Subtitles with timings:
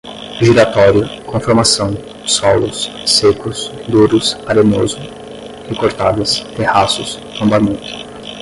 [0.41, 1.95] giratório, conformação,
[2.27, 4.97] solos, secos, duros, arenoso,
[5.69, 8.01] recortadas, terraços, tombamento